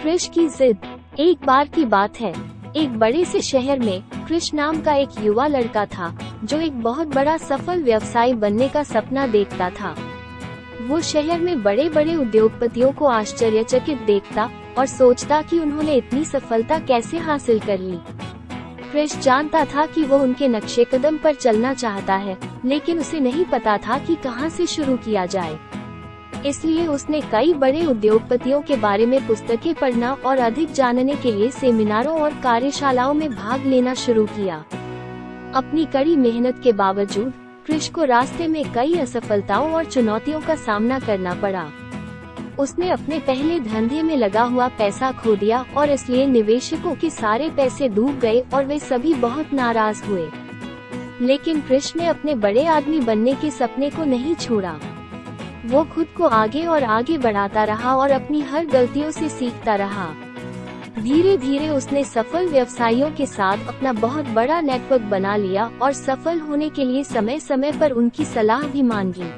क्रिश 0.00 0.30
की 0.34 0.48
जिद। 0.48 0.78
एक 1.18 1.38
बार 1.46 1.68
की 1.68 1.84
बात 1.84 2.20
है। 2.20 2.32
एक 2.76 2.98
बड़े 2.98 3.24
से 3.24 3.40
शहर 3.40 3.78
में 3.78 4.02
क्रिश 4.26 4.54
नाम 4.54 4.80
का 4.80 4.92
एक 4.94 5.08
युवा 5.20 5.46
लड़का 5.46 5.84
था, 5.86 6.38
जो 6.44 6.60
एक 6.60 6.80
बहुत 6.80 7.08
बड़ा 7.08 7.36
सफल 7.36 7.82
व्यवसायी 7.82 8.34
बनने 8.34 8.68
का 8.68 8.82
सपना 8.82 9.26
देखता 9.26 9.70
था। 9.70 9.94
वो 10.82 11.00
शहर 11.00 11.40
में 11.40 11.62
बड़े 11.62 11.88
बड़े 11.88 12.14
उद्योगपतियों 12.14 12.92
को 12.92 13.06
आश्चर्यचकित 13.06 13.98
देखता 13.98 14.50
और 14.78 14.86
सोचता 14.86 15.42
कि 15.42 15.58
उन्होंने 15.58 15.94
इतनी 15.94 16.24
सफलता 16.24 16.78
कैसे 16.78 17.18
हासिल 17.18 17.58
कर 17.58 17.78
ली। 17.78 17.98
क्रिश 18.90 19.18
जानता 19.18 19.64
था 19.64 19.86
कि 19.86 20.04
वो 20.04 20.18
उनके 20.18 20.48
नक्शे 20.48 20.84
कदम 20.84 21.18
पर 21.18 21.34
चलना 21.34 21.74
चाहता 21.74 22.14
है, 22.14 22.38
लेकिन 22.64 22.98
उसे 22.98 23.20
नहीं 23.20 23.44
पता 23.44 23.76
था 23.78 23.98
कि 23.98 24.14
कहाँ 24.14 24.48
से 24.48 24.66
शुरू 24.66 24.96
किया 24.96 25.26
जाए। 25.26 25.58
इसलिए 26.46 26.86
उसने 26.86 27.20
कई 27.20 27.52
बड़े 27.54 27.86
उद्योगपतियों 27.86 28.62
के 28.62 28.76
बारे 28.76 29.06
में 29.06 29.26
पुस्तकें 29.26 29.74
पढ़ना 29.74 30.16
और 30.26 30.38
अधिक 30.38 30.72
जानने 30.72 31.14
के 31.14 31.32
लिए 31.32 31.50
सेमिनारों 31.50 32.20
और 32.20 32.30
कार्यशालाओं 32.42 33.14
में 33.14 33.30
भाग 33.30 33.66
लेना 33.66 33.94
शुरू 33.94 34.26
किया। 34.26 34.56
अपनी 35.54 35.84
कड़ी 35.84 36.16
मेहनत 36.16 36.60
के 36.64 36.72
बावजूद, 36.72 37.32
क्रिश 37.66 37.88
को 37.88 38.04
रास्ते 38.04 38.46
में 38.48 38.72
कई 38.72 38.94
असफलताओं 38.94 39.72
और 39.72 39.84
चुनौतियों 39.84 40.40
का 40.40 40.54
सामना 40.54 40.98
करना 40.98 41.34
पड़ा। 41.34 41.70
उसने 42.58 42.90
अपने 42.90 43.18
पहले 43.18 43.60
धंधे 43.60 44.02
में 44.02 44.16
लगा 44.16 44.42
हुआ 44.42 44.68
पैसा 44.68 45.12
खो 45.12 45.36
दिया 45.36 45.64
और 45.76 45.90
इसलिए 45.90 46.26
निवेशकों 46.26 46.94
के 46.94 47.10
सारे 47.10 47.50
पैसे 47.50 47.88
डूब 47.88 48.18
गए 48.18 48.44
और 48.54 48.64
वे 48.64 48.78
सभी 48.78 49.14
बहुत 49.14 49.52
नाराज़ 49.52 50.04
हुए। 50.04 50.28
लेकिन 51.20 51.60
क्रिश 51.60 51.96
ने 51.96 52.06
अपने 52.06 52.34
बड़े 52.34 52.66
आदमी 52.66 53.00
बनने 53.00 53.34
के 53.34 53.50
सपने 53.50 53.90
को 53.90 54.04
नहीं 54.04 54.34
छोड़ा। 54.34 54.80
वो 55.66 55.82
खुद 55.84 56.06
को 56.16 56.24
आगे 56.24 56.64
और 56.66 56.84
आगे 56.84 57.18
बढ़ाता 57.18 57.64
रहा 57.64 57.96
और 57.96 58.10
अपनी 58.10 58.40
हर 58.40 58.66
गलतियों 58.66 59.10
से 59.10 59.28
सीखता 59.28 59.74
रहा। 59.74 60.06
धीरे 60.98 61.36
धीरे 61.36 61.68
उसने 61.68 62.04
सफल 62.04 62.48
व्यवसायियों 62.48 63.10
के 63.10 63.26
साथ 63.26 63.68
अपना 63.68 63.92
बहुत 63.92 64.24
बड़ा 64.24 64.60
नेटवर्क 64.60 65.02
बना 65.02 65.36
लिया 65.36 65.70
और 65.82 65.92
सफल 65.92 66.40
होने 66.40 66.68
के 66.68 66.84
लिए 66.84 67.04
समय 67.04 67.40
समय 67.40 67.72
पर 67.72 67.90
उनकी 67.90 68.24
सलाह 68.24 68.62
भी 68.62 68.82
मांगी। 68.82 69.30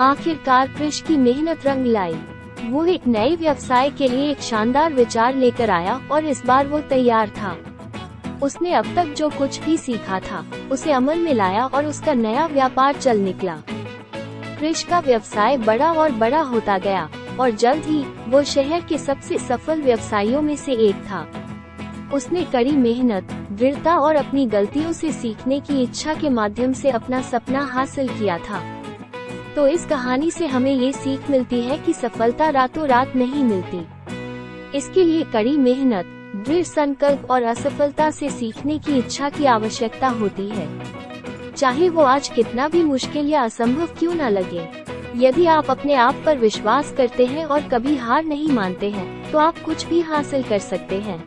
आखिरकार 0.00 0.68
कृष 0.68 1.00
की 1.00 1.16
मेहनत 1.16 1.66
रंग 1.66 1.86
लाई। 1.86 2.16
वो 2.64 2.84
एक 2.84 3.06
नए 3.06 3.36
व्यवसाय 3.36 3.90
के 3.90 4.08
लिए 4.08 4.30
एक 4.30 4.40
शानदार 4.40 4.92
विचार 4.92 5.34
लेकर 5.34 5.70
आया 5.70 6.00
और 6.12 6.24
इस 6.24 6.46
बार 6.46 6.66
वो 6.66 6.80
तैयार 6.80 7.28
था। 7.28 7.56
उसने 8.42 8.72
अब 8.72 8.94
तक 8.96 9.14
जो 9.14 9.28
कुछ 9.28 9.60
भी 9.60 9.76
सीखा 9.76 10.20
था, 10.20 10.44
उसे 10.70 10.92
अमल 10.92 11.18
में 11.18 11.34
लाया 11.34 11.66
और 11.66 11.86
उसका 11.86 12.14
नया 12.14 12.46
व्यापार 12.46 12.94
चल 12.94 13.18
निकला। 13.18 13.58
क्रिश 14.58 14.82
का 14.82 15.00
व्यवसाय 15.00 15.56
बड़ा 15.56 15.92
और 15.92 16.12
बड़ा 16.12 16.40
होता 16.40 16.78
गया, 16.78 17.08
और 17.40 17.50
जल्द 17.50 17.84
ही, 17.84 18.04
वो 18.28 18.42
शहर 18.42 18.80
के 18.80 18.98
सबसे 18.98 19.38
सफल 19.38 19.82
व्यवसायियों 19.82 20.42
में 20.42 20.56
से 20.56 20.72
एक 20.72 20.94
था। 20.94 21.26
उसने 22.14 22.44
कड़ी 22.44 22.72
मेहनत, 22.72 23.32
दृढ़ता 23.52 23.96
और 23.96 24.16
अपनी 24.16 24.46
गलतियों 24.46 24.92
से 24.92 25.12
सीखने 25.12 25.60
की 25.60 25.82
इच्छा 25.82 26.14
के 26.14 26.30
माध्यम 26.30 26.72
से 26.72 26.90
अपना 26.90 27.22
सपना 27.22 27.64
हासिल 27.64 28.08
किया 28.08 28.38
था। 28.38 28.62
तो 29.56 29.66
इस 29.66 29.84
कहानी 29.84 30.30
से 30.30 30.46
हमें 30.46 30.74
ये 30.74 30.92
सीख 30.92 31.30
मिलती 31.30 31.60
है 31.60 31.78
कि 31.78 31.92
सफलता 31.92 32.48
रातों 32.48 32.86
रात 32.86 33.16
नहीं 33.16 33.44
मिलती। 33.44 33.86
इसके 34.78 35.04
लिए 35.04 35.22
कड़ी 35.24 35.56
मेहनत, 35.56 36.04
दृढ़ 36.46 36.64
संकल्प 36.64 37.30
और 37.30 37.42
असफलता 37.42 38.10
से 38.10 38.30
सीखने 38.30 38.78
की 38.78 38.98
इच्छा 38.98 39.28
की 39.28 39.44
आवश्यकता 39.44 40.08
होती 40.08 40.48
है। 40.48 40.95
चाहे 41.56 41.88
वो 41.88 42.02
आज 42.02 42.28
कितना 42.28 42.68
भी 42.68 42.82
मुश्किल 42.84 43.28
या 43.28 43.42
असंभव 43.42 43.94
क्यों 43.98 44.14
न 44.14 44.28
लगे। 44.30 44.68
यदि 45.16 45.46
आप 45.46 45.70
अपने 45.70 45.94
आप 45.94 46.22
पर 46.26 46.38
विश्वास 46.38 46.92
करते 46.96 47.26
हैं 47.26 47.44
और 47.44 47.68
कभी 47.68 47.96
हार 47.96 48.24
नहीं 48.24 48.48
मानते 48.48 48.90
हैं 48.90 49.30
तो 49.32 49.38
आप 49.38 49.58
कुछ 49.58 49.86
भी 49.86 50.00
हासिल 50.00 50.42
कर 50.42 50.58
सकते 50.58 51.00
हैं। 51.00 51.18